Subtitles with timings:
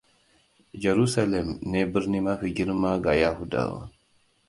[0.85, 3.81] Jerusalem ne birni mafi girma ga Yahudawa.